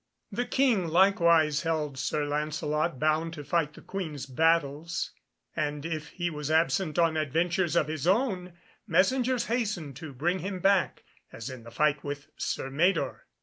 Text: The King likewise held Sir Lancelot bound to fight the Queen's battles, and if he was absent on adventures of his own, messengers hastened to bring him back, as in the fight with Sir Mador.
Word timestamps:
The 0.31 0.45
King 0.47 0.87
likewise 0.87 1.61
held 1.61 1.95
Sir 1.99 2.25
Lancelot 2.25 2.97
bound 2.97 3.33
to 3.35 3.43
fight 3.43 3.75
the 3.75 3.83
Queen's 3.83 4.25
battles, 4.25 5.11
and 5.55 5.85
if 5.85 6.07
he 6.09 6.27
was 6.31 6.49
absent 6.49 6.97
on 6.97 7.15
adventures 7.17 7.75
of 7.75 7.87
his 7.87 8.07
own, 8.07 8.53
messengers 8.87 9.45
hastened 9.45 9.95
to 9.97 10.11
bring 10.11 10.39
him 10.39 10.57
back, 10.59 11.03
as 11.31 11.51
in 11.51 11.61
the 11.61 11.69
fight 11.69 12.03
with 12.03 12.29
Sir 12.35 12.71
Mador. 12.71 13.27